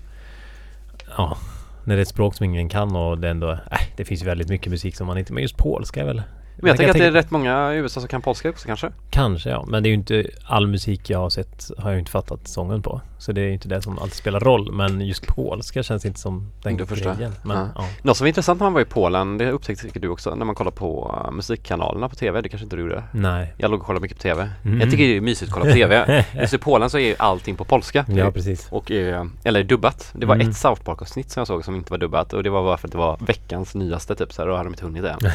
[1.17, 1.37] Ja
[1.85, 3.59] när det är ett språk som ingen kan och det ändå, äh,
[3.97, 6.23] det finns ju väldigt mycket musik som man inte, men just polska är väl
[6.57, 8.93] men jag tänker att det är rätt många i USA som kan polska också kanske
[9.11, 11.99] Kanske ja, men det är ju inte all musik jag har sett har jag ju
[11.99, 13.01] inte fattat sången på.
[13.19, 14.73] Så det är ju inte det som alltid spelar roll.
[14.73, 17.33] Men just polska känns inte som den Du grejen.
[17.43, 17.69] Men, Ja.
[17.75, 17.85] ja.
[18.03, 20.45] Något som var intressant när man var i Polen, det upptäckte säkert du också, när
[20.45, 23.03] man kollar på uh, musikkanalerna på TV, det kanske inte du gjorde?
[23.13, 23.55] Nej.
[23.57, 24.51] Jag låg och kollade mycket på TV.
[24.65, 24.81] Mm.
[24.81, 26.25] Jag tycker det är mysigt att kolla på TV.
[26.41, 28.05] Just i Polen så är ju allting på polska.
[28.09, 28.69] Ja precis.
[28.71, 30.11] Och, eh, eller dubbat.
[30.15, 30.49] Det var Mm.
[30.49, 32.89] ett South Park-avsnitt som jag såg som inte var dubbat och det var bara för
[32.89, 35.19] att det var veckans nyaste typ så här, då hade de inte hunnit än.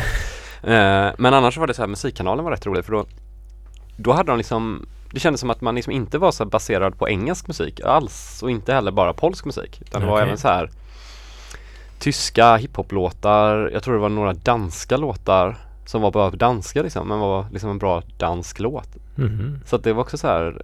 [0.64, 3.06] eh, men annars var det så här, musikkanalen var rätt rolig för då
[3.98, 7.10] Då hade de liksom Det kändes som att man liksom inte var så baserad på
[7.10, 10.70] engelsk musik alls och inte heller bara polsk musik utan det var även så här
[12.00, 17.08] Tyska hiphop-låtar, jag tror det var några danska låtar som var bara på danska liksom
[17.08, 18.90] men var liksom en bra dansk låt.
[19.16, 19.60] Mhm.
[19.66, 20.62] Så att det var också så här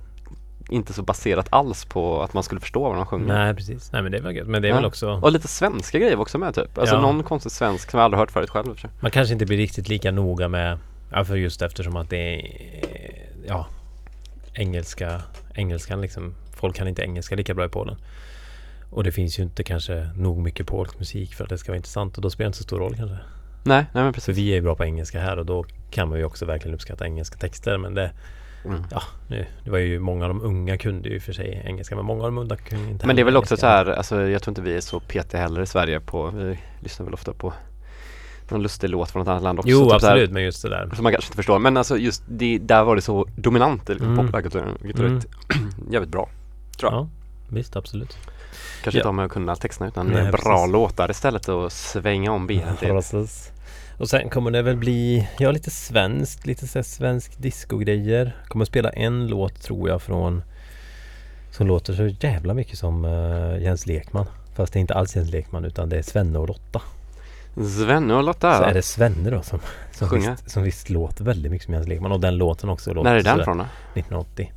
[0.74, 3.28] inte så baserat alls på att man skulle förstå vad de sjunger.
[3.34, 3.92] Nej precis.
[3.92, 4.48] Nej men det var gött.
[4.48, 4.76] Men det är Ja.
[4.76, 6.78] väl också Och lite svenska grejer också med typ.
[6.78, 7.02] Alltså Ja.
[7.02, 8.90] någon konstig svensk som jag aldrig hört förut själv för.
[9.00, 10.78] Man kanske inte blir riktigt lika noga med
[11.12, 12.46] Ja för just eftersom att det är
[13.48, 13.68] Ja
[14.54, 15.22] Engelska
[15.56, 17.96] Engelskan liksom Folk kan inte engelska lika bra i Polen
[18.90, 21.78] Och det finns ju inte kanske nog mycket polsk musik för att det ska vara
[21.78, 23.18] intressant och då spelar det inte så stor roll kanske
[23.64, 24.38] Nej, nej men För precis.
[24.38, 27.06] vi är ju bra på engelska här och då kan man ju också verkligen uppskatta
[27.06, 28.12] engelska texter men det
[28.66, 28.84] Mm.
[28.92, 32.06] Ja nu, det var ju många av de unga kunde ju för sig engelska men
[32.06, 33.92] många av de unga kunde inte Men det är väl också så engelska.
[33.92, 37.06] här, alltså jag tror inte vi är så petiga heller i Sverige på, vi lyssnar
[37.06, 37.54] väl ofta på
[38.50, 39.70] någon lustig låt från ett annat land också.
[39.72, 41.78] Jo typ så här, absolut men just det där Som man kanske inte förstår, men
[41.78, 44.26] alltså just det, där var det så dominant i liksom, Mm.
[44.26, 45.22] populärkulturen, vilket Mm.
[45.92, 46.30] jävligt bra.
[46.80, 47.00] Tror jag.
[47.02, 47.08] Ja
[47.50, 48.18] visst absolut
[48.84, 49.02] Kanske Ja.
[49.02, 50.72] inte har med att kunna texterna utan Nej, bra precis.
[50.72, 52.88] låtar istället och svänga om benen till.
[52.88, 53.52] Precis.
[53.98, 58.36] Och sen kommer det väl bli, ja lite svenskt, lite så svensk discogrejer.
[58.48, 60.44] Kommer spela en låt tror jag från
[61.52, 64.26] som låter så jävla mycket som eh, Jens Lekman.
[64.56, 66.82] Fast det är inte alls Jens Lekman utan det är Svenne och Lotta.
[67.56, 69.60] Svenne och Lotta, Så är det Svenne då som,
[69.92, 70.32] som, Sjunger.
[70.32, 72.12] visst, som visst låter väldigt mycket som Jens Lekman.
[72.12, 73.64] Och den låten också låter när är den från då?
[73.64, 74.52] 1980.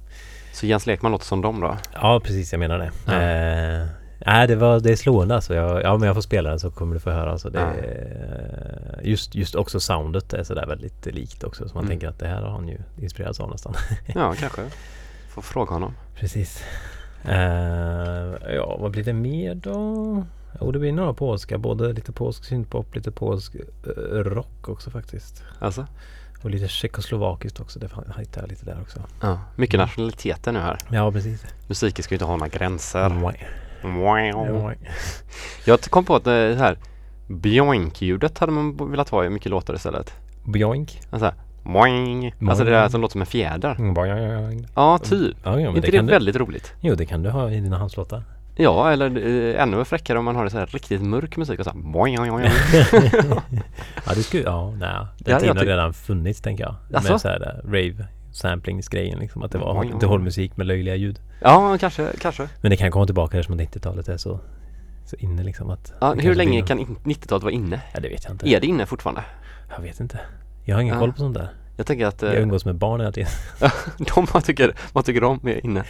[0.52, 1.76] Så Jens Lekman låter som dem då?
[1.94, 2.90] Ja precis, jag menar det.
[3.06, 3.12] Ja.
[3.12, 3.86] Eh,
[4.26, 5.54] nej, det, var, det är slående alltså.
[5.54, 7.30] Jag, ja, men jag får spela den så kommer du få höra.
[7.32, 11.68] Alltså, det, är- just, just också soundet är sådär väldigt likt också.
[11.68, 11.90] Så man Mm.
[11.90, 13.74] tänker att det här har han ju inspirerats av nästan.
[14.14, 14.62] Ja, kanske.
[15.28, 15.94] Får fråga honom.
[16.14, 16.62] precis.
[17.24, 20.24] Eh, ja, vad blir det mer då?
[20.60, 21.58] Jo, det blir några polska.
[21.58, 25.42] Både lite polsk syntpop, lite polsk eh, rock också faktiskt.
[25.58, 25.86] Alltså?
[26.42, 27.78] Och lite tjeckoslovakiskt också.
[27.78, 29.00] Det hittar jag lite där också.
[29.22, 29.40] Ja.
[29.56, 30.78] Mycket nationaliteter nu här.
[30.90, 31.44] Ja, precis.
[31.68, 33.08] Musiken ska ju inte ha några gränser.
[33.08, 33.34] Mwah.
[33.82, 34.72] Wow.
[35.64, 36.78] Jag kom på att det här
[37.28, 40.14] Bjoink-ljudet hade man velat ha i mycket låtar istället.
[40.44, 41.00] Boink.
[41.10, 42.34] Alltså, boing.
[42.48, 43.92] Alltså det där som låter som en fjäder.
[43.94, 44.66] Boing.
[44.74, 45.36] Ja, typ.
[45.44, 46.72] Ja, ja, inte det det, kan du- väldigt roligt?
[46.80, 48.22] Jo, det kan du ha i dina handslåtar.
[48.58, 51.64] Ja, eller eh, ännu fräckare om man har det så här riktigt mörk musik och
[51.64, 52.44] så här boing, boing, boing.
[54.06, 55.06] Ja det skulle, ja nej.
[55.38, 56.74] Tiden har redan funnits tänker jag.
[56.92, 57.12] Jaså?
[57.12, 58.06] Med så här eh, rave
[58.36, 59.42] samplingsgrejen liksom.
[59.42, 59.90] Att det var oj.
[59.92, 61.20] datormusik med löjliga ljud.
[61.40, 62.48] Ja, kanske, kanske.
[62.60, 64.40] Men det kan komma tillbaka eftersom 90-talet är så,
[65.04, 67.80] så inne liksom att Ja, hur länge kan in- 90-talet vara inne?
[67.94, 68.48] Ja det vet jag inte.
[68.50, 69.24] Är det inne fortfarande?
[69.76, 70.20] Jag vet inte.
[70.64, 71.00] Jag har ingen Ja.
[71.00, 71.48] koll på sånt där.
[71.76, 73.30] Jag tänker att Jag eh, umgås med barn hela tiden.
[74.14, 75.84] de, vad tycker, vad tycker de är inne?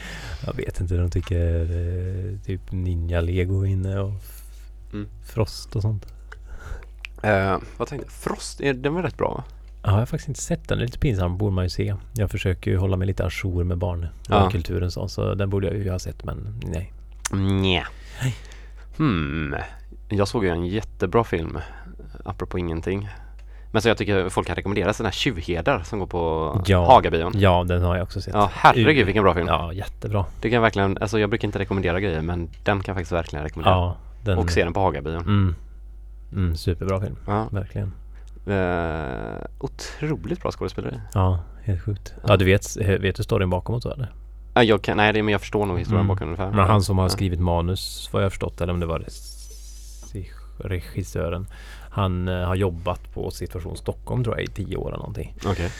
[0.47, 0.95] Jag vet inte.
[0.97, 4.13] De tycker eh, typ Ninja-lego inne och
[4.93, 5.09] Mm.
[5.25, 6.07] Frost och sånt.
[7.23, 8.13] Eh, vad tänkte jag?
[8.13, 9.45] Frost, är, den var rätt bra va?
[9.87, 10.78] Ja, jag har faktiskt inte sett den.
[10.78, 11.39] Det är lite pinsamt.
[11.39, 11.95] borde man ju se.
[12.14, 14.07] Jag försöker ju hålla mig lite ajour med barn.
[14.28, 14.51] Ja.
[14.51, 15.09] kulturen så.
[15.09, 16.93] Så den borde jag ju ha sett men nej.
[17.32, 17.87] Nja.
[18.97, 19.55] Hmm.
[20.09, 21.59] Jag såg ju en jättebra film,
[22.24, 23.09] apropå ingenting.
[23.72, 26.87] Men så jag tycker folk kan rekommendera den här Tjuvherdar som går på Ja.
[26.87, 27.32] Hagabion.
[27.34, 28.34] Ja, den har jag också sett.
[28.34, 29.47] Ja, herregud vilken bra film.
[29.47, 30.24] Ja, jättebra.
[30.41, 33.12] Det kan jag verkligen, alltså jag brukar inte rekommendera grejer men den kan jag faktiskt
[33.12, 33.74] verkligen rekommendera.
[33.74, 34.39] Ja, den...
[34.39, 35.20] Och se den på Hagabion.
[35.20, 35.55] Mm.
[36.32, 37.16] Mm, superbra film.
[37.26, 37.49] Ja.
[37.51, 37.93] Verkligen.
[38.47, 40.97] Eh, otroligt bra skådespeleri.
[41.15, 42.15] Ja, helt sjukt.
[42.27, 44.13] Ja, du vet, vet du storyn bakom så eller?
[44.55, 46.09] Ja, jag kan, nej men jag förstår nog historien Mm.
[46.17, 46.51] bakom ungefär.
[46.51, 51.47] Men han som har skrivit manus vad jag förstått eller om det var regi- regissören.
[51.91, 55.35] Han eh, har jobbat på Situation Stockholm tror jag i tio år eller någonting.
[55.47, 55.71] Okej.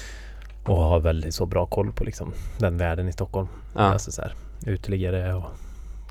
[0.65, 3.49] Och har väldigt så bra koll på liksom den världen i Stockholm.
[3.75, 3.81] Ja.
[3.81, 4.35] Alltså så här
[4.67, 5.45] uteliggare och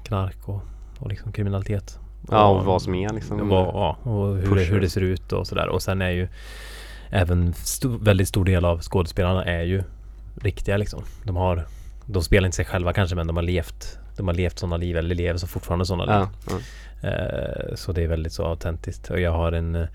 [0.03, 0.62] knark och,
[0.99, 1.99] och liksom kriminalitet.
[2.32, 3.49] Ja, och vad som är liksom.
[3.49, 4.71] Vad, ja, och hur, pusher.
[4.71, 5.67] hur det ser ut och sådär.
[5.67, 6.28] Och sen är ju
[7.09, 9.84] även sto, väldigt stor del av skådespelarna är ju
[10.41, 11.03] riktiga liksom.
[11.23, 11.65] De har
[12.05, 14.97] de spelar inte sig själva kanske men de har levt de har levt sådana liv
[14.97, 16.28] eller lever så fortfarande sådana liv.
[16.47, 16.53] Ja,
[17.01, 17.09] ja.
[17.09, 19.09] Eh, så det är väldigt så autentiskt.
[19.09, 19.88] Och jag har en eh,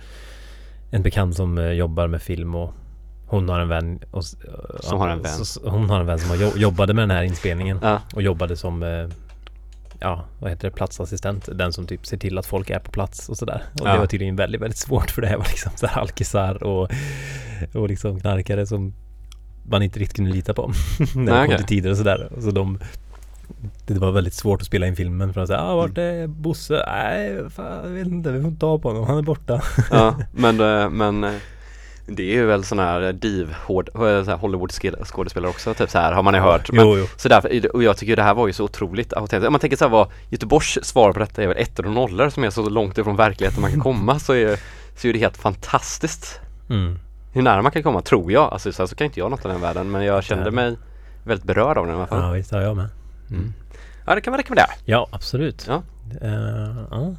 [0.91, 2.74] en bekant som eh, jobbar med film och
[3.26, 4.24] hon har en vän och,
[4.81, 5.45] Som har en vän.
[5.45, 8.01] Så, hon har en vän som har jo- jobbade med den här inspelningen ja.
[8.14, 8.83] och jobbade som
[10.01, 10.76] Ja, vad heter det?
[10.76, 11.48] Platsassistent.
[11.55, 13.62] Den som typ ser till att folk är på plats och sådär.
[13.80, 13.92] Och Ja.
[13.92, 16.90] det var tydligen väldigt, väldigt svårt för det här var liksom så här alkisar och,
[17.74, 18.92] och liksom knarkare som
[19.68, 20.72] man inte riktigt kunde lita på.
[21.14, 22.28] När det kom till tider och sådär.
[22.40, 22.78] Så de
[23.86, 26.84] det var väldigt svårt att spela in filmen för att säga ah, vart är Bosse?
[26.86, 29.62] Nej, fan, jag vet inte, vi får inte ta på honom, han är borta.
[29.90, 30.16] ja.
[30.32, 31.32] Men, eh, men eh,
[32.17, 34.73] det är ju väl sån här div hård, eh, så Hollywood
[35.05, 36.73] skådespelare också typ så här har man ju hört.
[36.73, 37.07] Men, Jo, jo.
[37.17, 39.47] så därför, och jag tycker det här var ju så otroligt autentiskt.
[39.47, 42.31] Om man tänker så här vad Göteborgs svar på detta är väl ettor och nollor
[42.31, 44.59] som är så långt ifrån verkligheten man kan komma så är,
[44.97, 46.41] så är det helt fantastiskt.
[46.71, 46.99] Mm.
[47.33, 48.53] Hur nära man kan komma tror jag.
[48.53, 50.77] Alltså så, här, så kan inte jag något av den världen men jag kände mig
[51.25, 52.23] väldigt berörd av den i alla fall.
[52.23, 52.89] Ja, visst har jag med.
[53.31, 53.53] Mm.
[54.07, 54.71] Ja det kan man rekommendera.
[54.85, 55.67] Ja, absolut.
[55.69, 55.83] Ja.
[56.23, 57.15] Eh, ja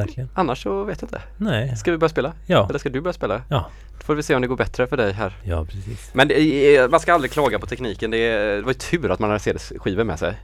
[0.00, 0.28] verkligen.
[0.34, 1.22] Annars så vet jag inte.
[1.36, 1.76] Nej.
[1.76, 2.32] Ska vi börja spela?
[2.46, 2.66] Ja.
[2.68, 3.42] Eller ska du börja spela?
[3.48, 3.66] Ja.
[3.98, 5.36] Då får vi se om det går bättre för dig här.
[5.44, 6.10] Ja, precis.
[6.14, 8.10] Men är, man ska aldrig klaga på tekniken.
[8.10, 10.38] Det, det var ju tur att man hade CD-skivor med sig.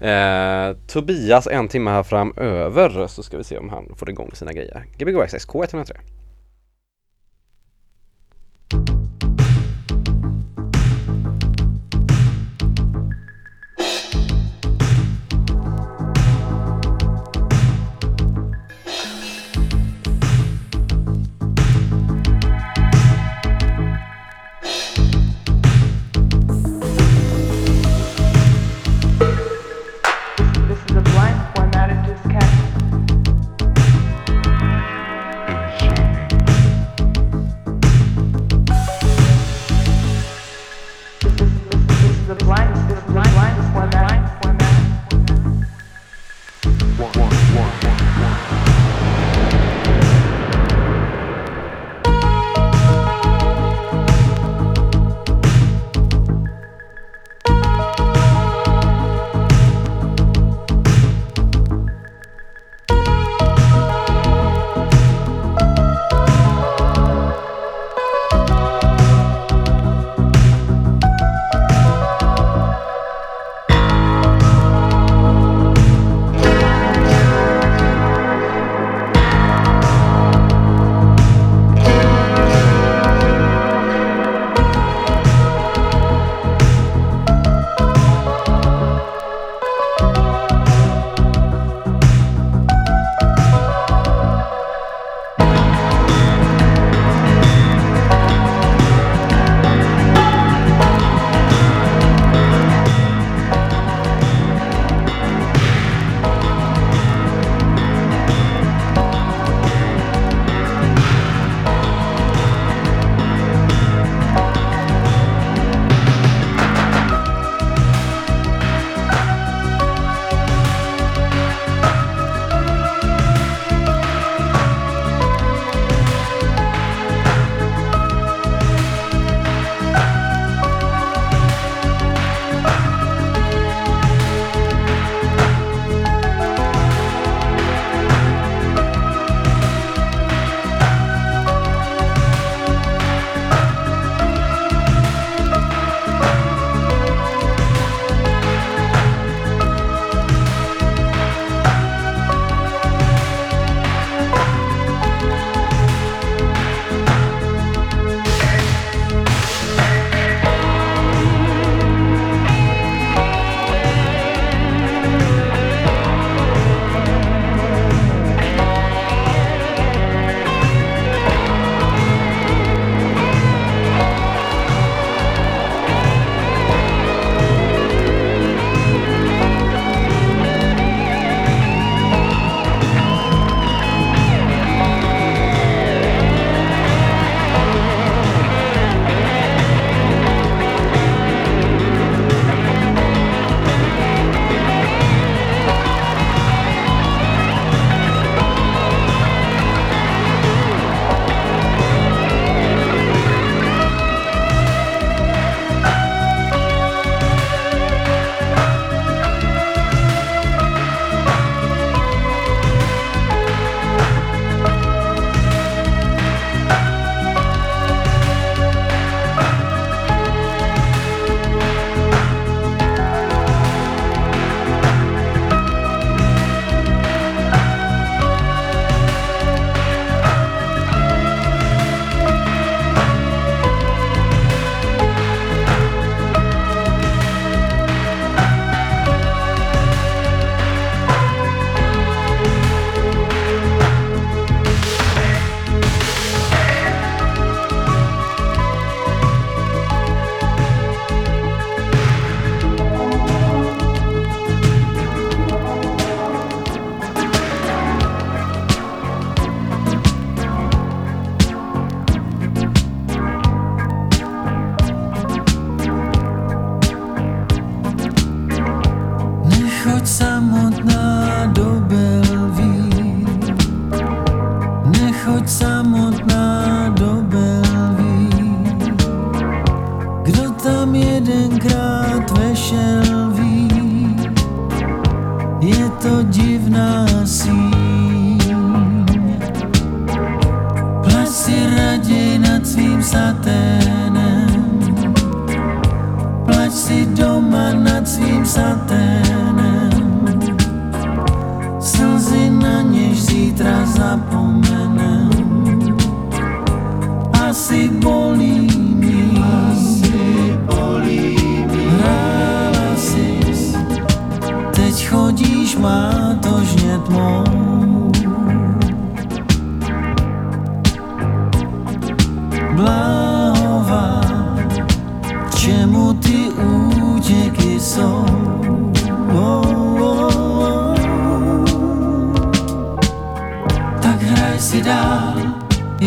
[0.00, 4.52] Eh, Tobias en timme här framöver så ska vi se om han får igång sina
[4.52, 4.84] grejer.
[4.98, 5.24] Gbgo
[5.62, 5.94] 103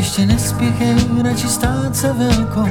[0.08, 2.68] ještě nespěchej, radši stát se velkou,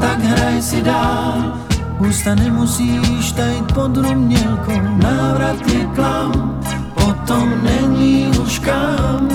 [0.00, 1.58] tak hraj si dál.
[1.98, 6.60] Ústa nemusíš tajit pod rumělkou, návrat je klam,
[6.94, 9.28] potom není už kam.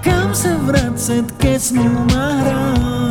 [0.00, 3.05] Kam se vracet ke snům a hrám?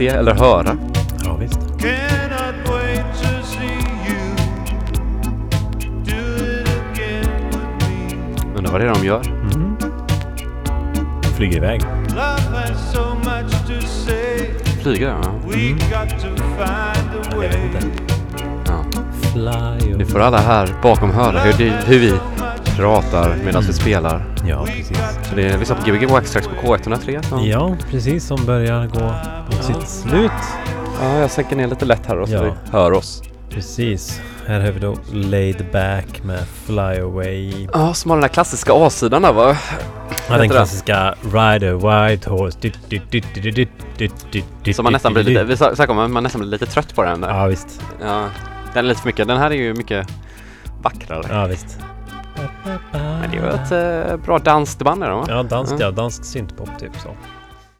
[0.00, 0.76] Se eller höra.
[1.24, 1.58] Ja, visst.
[8.56, 9.22] Undrar vad det är de gör?
[9.26, 9.76] Mm.
[11.36, 11.82] Flyger iväg.
[14.82, 15.16] Flyger ja.
[15.16, 15.22] A
[17.30, 17.48] Jag way.
[17.48, 18.14] vet inte.
[18.66, 18.84] ja.
[19.32, 22.12] Fly Nu får alla här bakom höra hur, det, hur vi
[22.76, 24.24] pratar medan vi spelar.
[24.48, 24.98] Ja, precis.
[25.22, 27.22] Så det är, lyssna på Gbg Wax på K103.
[27.22, 27.40] Så.
[27.44, 28.26] Ja, precis.
[28.26, 29.14] Som börjar gå
[29.68, 30.30] mot sitt slut.
[31.02, 32.42] ja, jag sänker ner lite lätt här och så Ja.
[32.42, 33.22] vi hör oss.
[33.50, 34.20] Precis.
[34.46, 37.68] Här har vi då Laid Back med Fly Away.
[37.72, 39.46] Ja, som har den här klassiska A-sidan där va?
[39.48, 39.54] Ja,
[40.16, 40.48] Heter den det?
[40.48, 41.74] klassiska Ride a
[42.08, 42.58] White Horse.
[42.60, 43.66] Du, du, du, du, du, du,
[43.98, 45.46] du, du, du, Så man nästan blir du, lite, du.
[45.48, 47.28] vi sa- snackade om att man nästan blir lite trött på den där.
[47.38, 47.82] Ja, visst.
[48.00, 48.24] Ja,
[48.74, 49.28] den är lite för mycket.
[49.28, 50.08] Den här är ju mycket
[50.82, 51.22] vackrare.
[51.30, 51.78] Ja, visst.
[52.92, 55.26] Men det är ju ett eh, bra dansband är de va?
[55.28, 55.82] Ja, danskt Mm.
[55.82, 55.90] ja.
[55.90, 57.08] Dansk syntpop typ så.